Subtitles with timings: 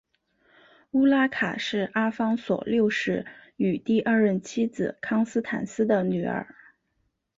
[0.93, 3.23] 乌拉卡是阿方索六世
[3.57, 6.55] 与第二任妻子康斯坦丝的女儿。